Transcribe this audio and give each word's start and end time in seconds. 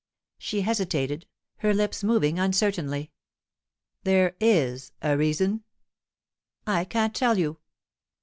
She 0.39 0.61
hesitated, 0.61 1.27
her 1.57 1.75
lips 1.75 2.03
moving 2.03 2.39
uncertainly. 2.39 3.11
"There 4.03 4.35
is 4.39 4.93
a 5.03 5.15
reason?" 5.15 5.63
"I 6.65 6.85
can't 6.85 7.13
tell 7.13 7.37
you." 7.37 7.59